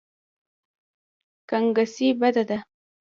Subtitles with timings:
[1.49, 2.57] ګنګسي بده ده.